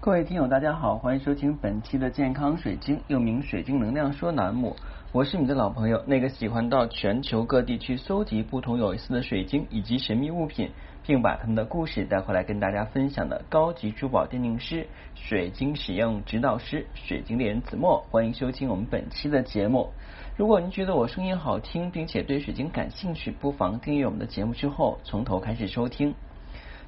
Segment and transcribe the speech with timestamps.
[0.00, 4.76] 各位听友，大家好，欢迎收听本期的健康水晶，又名水晶能量说栏目。
[5.10, 10.70] 我是你的老朋友，那个喜欢到全球各地去搜集不同有意思的水晶以及神秘物品，
[11.04, 17.98] 并把他们的故事带回来跟大家分享的高级珠宝鉴定师、水晶使用指导师、水晶猎人子墨。
[18.08, 19.90] 欢迎收听我们本期的节目。
[20.36, 26.14] 如果您觉得我声音好听，并且对水晶感兴趣，不妨订阅我们的节目之后从头开始收听。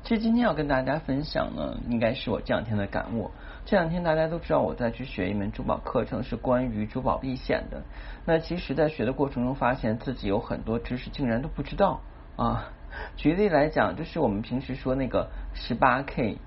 [0.02, 3.30] 其实今天要跟大家分享呢，应该是我这两天的感悟。
[3.66, 7.82] 这两天大家都知道我在去学一门珠宝课程，是关于珠宝避险的。
[8.24, 12.00] 那其实，在学的过程中，发现自己有很多知识竟然都不知道
[12.36, 12.72] 啊。
[13.16, 16.38] 举例来讲，就是我们平时说那个十八 K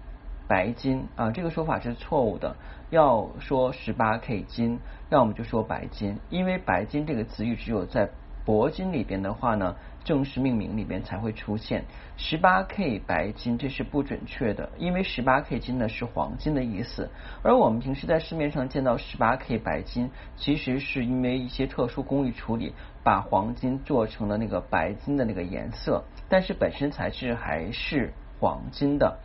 [0.48, 2.56] 白金啊，这个说法是错误的。
[2.90, 4.80] 要说十八 K 金，
[5.10, 8.10] 要么就说白金，因为白金这个词语只有在
[8.46, 9.76] 铂金里边的话呢。
[10.04, 11.86] 正式命名里边才会出现
[12.18, 17.10] 十八 K 白金，这是不准确的，因为十八 K 金呢是黄金的意思，
[17.42, 29.20] 而我们平时在市面上见到十八 K 白金，其实是因为一些特殊工艺处理，把黄金做成了那个白金的那个颜色，但是本身材质还是黄金的。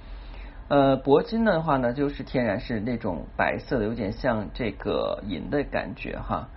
[0.69, 6.51] 呃，铂金的话呢，就是天然是那种白色的，有点像这个银的感觉哈。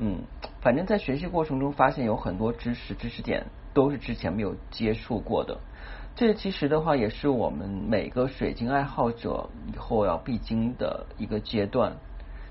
[0.00, 0.22] 嗯，
[0.60, 5.58] 反正在学习过程中发现有很多知识知识点都是之前没有接触过的，
[6.14, 11.96] 这其实的话也是我们每个水晶爱好者以后要必经的一个阶段。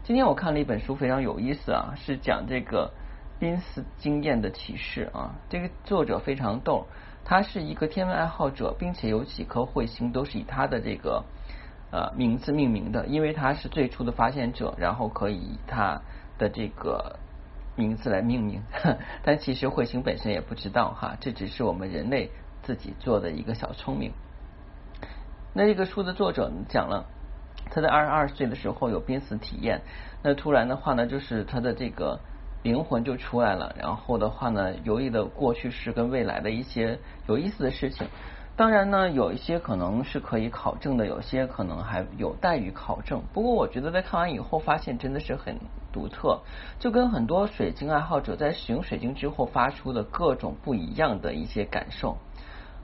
[0.03, 2.91] 今天我看了一本书，非常有意思啊，是讲这个
[3.39, 5.35] 濒死经验的启示啊。
[5.47, 6.85] 这个作者非常逗，
[7.23, 11.23] 他是一个天文爱好者，并且有几颗彗星都是以他的这个
[11.91, 16.01] 呃名字命名的，因为他是最初的发现者，然后可以他
[16.37, 17.15] 的这个。
[17.77, 18.61] 名字来命名，
[19.23, 22.31] 但其实彗星本身也不知道哈，这只是我们人类
[22.63, 24.11] 自己做的一个小聪明。
[25.53, 27.05] 那这个书的作者讲了，
[27.71, 29.81] 他在二十二岁的时候有濒死体验，
[30.23, 32.19] 那突然的话呢，就是他的这个
[32.63, 38.07] 灵魂就出来了，然后的话呢，游历的过去式跟未来的一些有意思的事情。
[38.57, 43.21] 当然呢，有一些可能是可以考证的，有些可能还有待于考证。
[43.31, 45.59] 不过我觉得在看完以后，发现真的是很
[45.93, 46.41] 独特，
[46.79, 52.17] 就跟很多水晶爱好者在使用水晶之后发出的各种不一样的一些感受。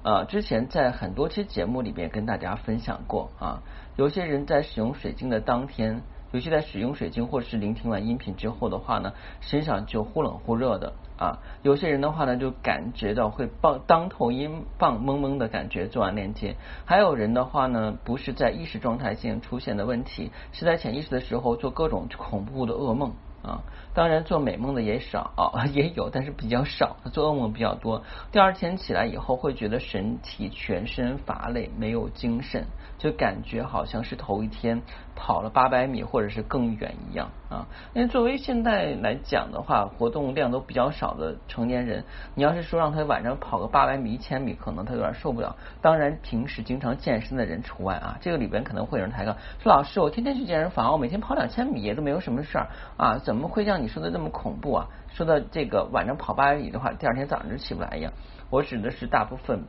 [0.03, 3.63] 呃，之前在很多期节目里边跟大家分享过啊，
[3.95, 6.03] 有些人在使用水晶的当天。
[6.33, 11.37] 尤其在使用水晶或者是聆听完音频之后的话呢，身上就忽冷忽热的啊。
[11.61, 16.55] 有些人的话呢，就感觉到会棒当头音棒懵懵的感觉，做完链接。
[16.85, 23.13] 还有人的话呢，不是在意识状态性出现的问题，是在潜意识的时候做各种恐怖的噩梦。
[23.43, 23.61] 啊，
[23.93, 25.33] 当然做美梦的也少，
[25.73, 26.95] 也有，但是比较少。
[27.11, 28.01] 做噩梦比较多。
[28.31, 32.65] 第二天起来以后，会觉得身体全身乏累，没有精神，
[32.97, 34.81] 就感觉好像是头一天
[35.15, 37.67] 跑了八百米或者是更远一样啊。
[37.93, 42.03] 因为作为现在来讲的话，活动量都比较少的成年人，
[42.35, 45.55] 你要是说让他晚上跑个八百米、一千米，可能他有点受不了。
[45.81, 48.17] 当然，平时经常健身的人除外啊。
[48.21, 54.87] 这个里边可能会有人抬杠说：“老师，我天天去健身房，我每天跑两千米也都没有什么事儿啊。”怎么会像你说的那么恐怖啊？
[55.13, 58.11] 说到这个晚上跑八百米的话，第二天早上就起不来一样。
[58.49, 59.63] 我指的是大部分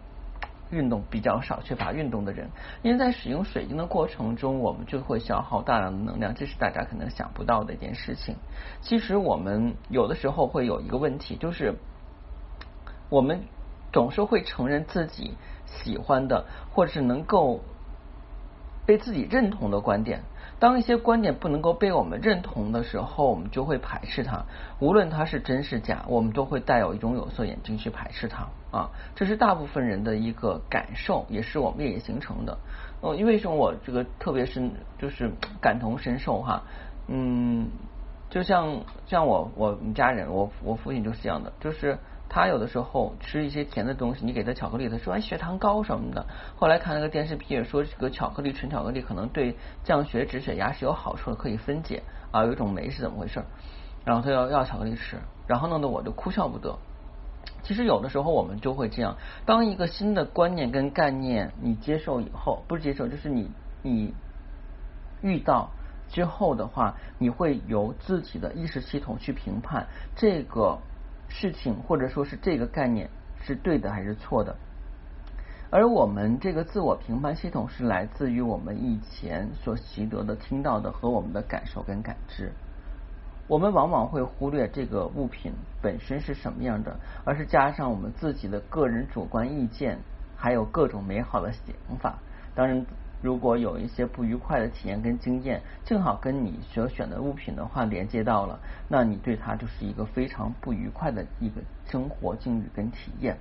[0.74, 2.50] 运动比较少、缺乏运动的人，
[2.82, 8.36] 因为在使用水晶的过程中，我们就会消耗大量的能量，这是大家可能想不到的一件事情。
[8.80, 11.76] 其实我们有的时候会有一个问题，就是
[13.08, 13.42] 我们
[13.92, 15.36] 总是会承认自己
[15.66, 17.60] 喜欢的，或者是能够
[18.84, 20.24] 被自己认同的观点。
[20.64, 24.46] 当一些观点不能够被我们认同的时候，我们就会排斥它。
[24.78, 28.88] 无论它是真是假，我们都会带有一种有色眼镜去排斥它啊。
[29.14, 32.56] 这是大部分人的一个感受，也是我们也形成的。
[33.02, 35.30] 哦，因为什么我这个特别是就是
[35.60, 36.62] 感同身受哈，
[37.08, 37.68] 嗯，
[38.30, 41.98] 就像像我我们家人，我我父亲就是这样的，就是。
[42.28, 46.26] 他有的时候吃一些甜的东西，你给他巧克力，他说哎血糖高什么的。
[46.56, 53.44] 后来看那个电视片说这个巧克力纯巧克力可能对降血脂、血压是有好处的，可以分解啊，有一种酶是怎么回事？
[54.04, 56.76] 然后他要要巧克力吃，然后弄得我就哭笑不得。
[57.62, 59.16] 其实有的时候我们就会这样，
[59.46, 63.50] 当一个新的观念跟概念你接受以后，不是接受就是你
[63.82, 64.12] 你
[65.22, 65.70] 遇到
[66.08, 69.86] 之后的话，你会由自己的意识系统去评判
[70.16, 70.78] 这个。
[71.28, 73.08] 事情或者说是这个概念
[73.42, 74.56] 是对的还是错的，
[75.70, 82.52] 而我们这个自我评判系统是来自于我们以前所习得的、听到的和我们的感受跟感知。
[83.46, 89.98] 我们往往会忽略这个物品本身是什么样的，而是加上我们自己的个人主观意见，
[90.34, 92.18] 还有各种美好的想法。
[92.54, 92.86] 当然，
[93.24, 103.38] 如果有一些不愉快的体验跟经验，正好跟你所选的物品的话连接到了，那你对它就是一个非常不愉快的一个生活境遇跟体验。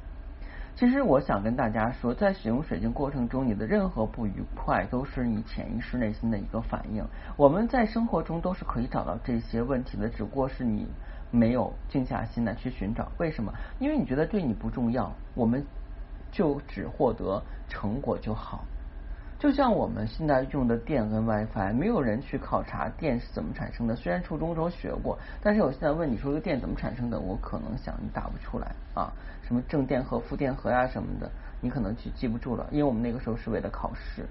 [0.78, 7.06] 其实我想跟大家说，在使用水晶过程中，你的任何不愉快都是你潜意识内心的一个反应。
[7.36, 10.88] 我们在生活中都是可以找到这些问题的，只不过是你
[11.30, 13.12] 没有静下心来去寻找。
[13.18, 13.54] 为什么？
[13.80, 15.66] 因为你觉得对你不重要，我们
[16.32, 18.64] 就只获得成果就好。
[19.44, 23.94] 就像我们现在用的电跟 WiFi，没有人去考察电是怎么产生的。
[23.94, 29.12] 虽然初中时候学过，但是我现在问你说这个电怎么产生的，我可能想你答不出来啊。
[29.42, 31.30] 什么正电荷、负电荷呀什么的，
[31.60, 34.26] 你可能记记不住了，因为我们那个时候是为了考试。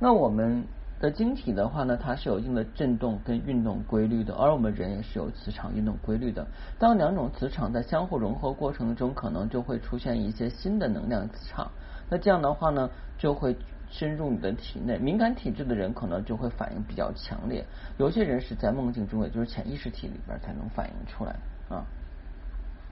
[0.00, 0.64] 那我们
[0.98, 6.46] 的晶体的话呢，它是有一定的振动跟运动规律的，而我们人也是有磁场运动规律的。
[6.78, 11.70] 当两种磁场在相互融合过程中，可能就会出现一些新的能量磁场。
[12.08, 12.88] 那这样的话呢，
[13.18, 13.54] 就会。
[13.96, 17.64] 深入你的体内，敏感体质的人可能就会反应比较强烈。
[17.96, 21.36] 有些人是在梦境中，也就是潜意识体里边才能反映出来
[21.68, 21.86] 啊。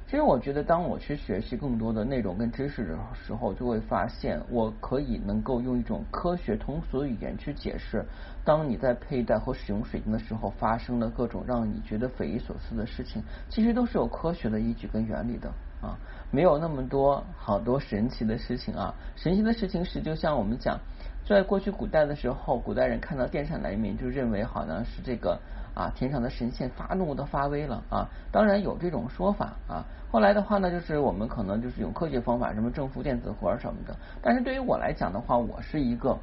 [0.07, 8.05] 其实我觉得，当我去学习更多的内容跟知识的时候，就会发现我可以能够用一种科学通俗的语言去解释，
[8.45, 15.51] 当你在佩戴和使用水晶的时候发生的各种让你觉得匪夷所思的事情，其实都是有科学的依据跟原理的。
[15.83, 15.99] 啊，
[16.31, 18.95] 没有那么多好多神奇的事情啊！
[19.17, 20.79] 神奇的事情是，就像我们讲，
[21.27, 25.41] 在过去古代的时候，古代人看到电闪雷鸣，就认为好像是这个
[25.75, 28.09] 啊天上的神仙发怒的发威了啊。
[28.31, 29.85] 当然有这种说法啊。
[30.13, 33.97] 后来的话呢，就是我们可能就是用科学方法，什么正负电子活什么的。
[34.23, 36.17] 但是对于我来讲的话，我是一个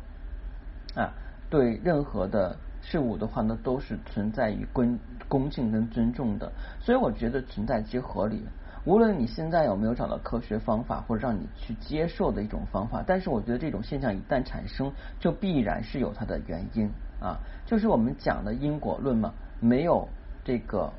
[0.95, 1.12] 啊，
[1.50, 4.97] 对任何的事物的话呢，都是存在于恭
[5.27, 8.45] 恭敬跟尊重的，所以我觉得存在即合理。
[8.89, 16.89] 无论你现在有没有找到科学方法或者让你去接受的一种方法，但是我觉得这种现象一旦产生，就必然是有它的原因
[17.21, 17.38] 啊，
[17.68, 20.09] 就是我们讲的因果论嘛，没有
[20.44, 20.91] 这个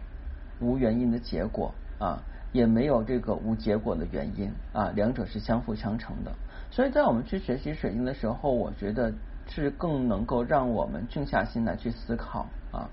[0.60, 2.22] 无原因的结果啊，
[2.52, 6.30] 也没有这个无结果的原因啊，两者是相辅相成的。
[6.70, 9.12] 所以在我们去学习水晶的时候，我觉得
[9.48, 12.88] 是更能够让我们静下心来去思考啊。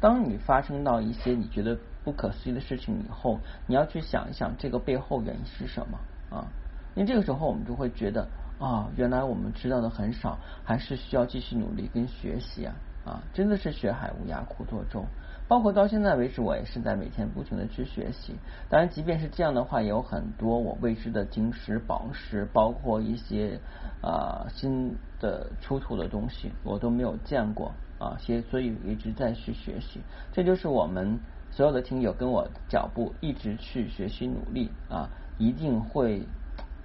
[0.00, 1.76] 当你发生到一些你觉得
[2.08, 5.98] 不可思议的事情以后，你要去想一想这个背后原因是什么
[6.34, 6.46] 啊？
[6.94, 8.26] 因为这个时候我们就会觉得
[8.58, 12.74] 啊，原来我们知道的很少，还是需要继续努力跟学习啊
[13.04, 13.20] 啊！
[13.34, 15.04] 真的是学海无涯苦作舟。
[15.48, 18.34] 包括到现在为止，我也是在每天不停的去学习。
[18.68, 23.58] 当然，即便是这样的话，也有很多我未知的晶石、宝石，包括一些
[24.02, 27.72] 啊新的出土的东西，我都没有见过。
[27.98, 30.00] 啊，所所以一直在去学习，
[30.32, 31.18] 这就是我们
[31.50, 35.08] 所有的听友跟我脚步一直去学习努力啊，
[35.38, 36.22] 一定会。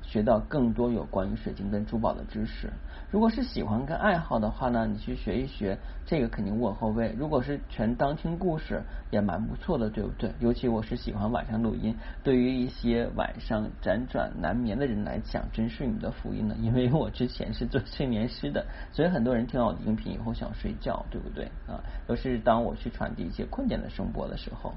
[0.03, 2.69] 学到更多有关于水晶跟珠宝的知识。
[3.09, 7.13] 如果是喜欢跟爱好的话呢，你去学一学，这个肯定无可厚非。
[7.17, 10.31] 如果是全当听故事，也蛮不错的，对不对？
[10.39, 16.55] 尤其我是喜欢晚上录音，对于一些晚上辗转难眠的人来讲，真是你的福音呢。
[16.59, 21.45] 因为我之前是做催眠师的，所以很多人听到我的音频以后想睡觉，对不对？
[21.67, 24.73] 啊，都是当我去传递一些困点的声波的时候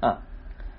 [0.00, 0.18] 啊。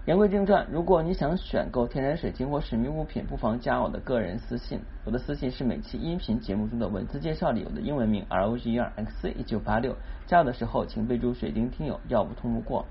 [0.10, 4.80] 言归正传，如果你想选购天然水晶或神秘物品，不妨加我的个人私信。
[5.06, 9.96] 我的私信是每期音频节目中的文字介绍里有的英文名 R O G E R X C 一九八六。
[10.26, 12.84] 加我的时候，请备注“水晶听友”，要不通不过。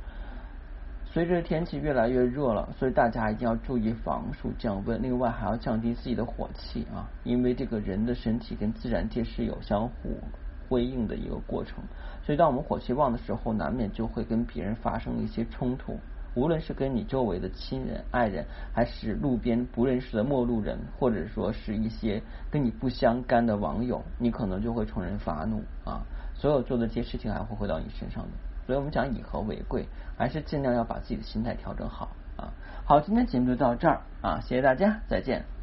[1.06, 5.02] 随着天气越来越热了，所以大家一定要注意防暑降温。
[5.02, 10.20] 另外，还要降低自己的火气啊，因为这个人的身体跟自然界是有相互
[10.68, 11.82] 辉映的一个过程。
[12.24, 15.98] 所以，当我们火气旺的时候，难免就会跟别人发生一些冲突。
[16.34, 26.02] 无论是跟你周围的亲人、爱人，还是路边不认识的陌路人，或者说是一些跟你不相干的网友，你可能就会冲人发怒啊！
[26.34, 28.30] 所有做的这些事情还会回到你身上的。
[28.66, 32.52] 所以我们讲以和为贵，还是尽量要把自己的心态调整好啊！
[32.84, 35.57] 好，今天节目就到这儿啊，谢谢大家，再见。